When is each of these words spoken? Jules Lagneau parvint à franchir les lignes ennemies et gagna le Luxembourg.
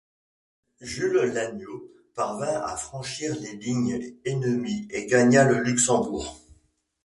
Jules 0.81 1.31
Lagneau 1.35 1.91
parvint 2.15 2.59
à 2.63 2.75
franchir 2.75 3.35
les 3.39 3.55
lignes 3.57 4.15
ennemies 4.25 4.87
et 4.89 5.05
gagna 5.05 5.43
le 5.45 5.59
Luxembourg. 5.59 6.39